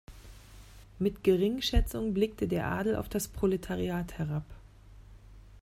Mit 0.97 1.23
Geringschätzung 1.23 2.15
blickte 2.15 2.47
der 2.47 2.65
Adel 2.65 2.95
auf 2.95 3.07
das 3.07 3.27
Proletariat 3.27 4.17
herab. 4.17 4.45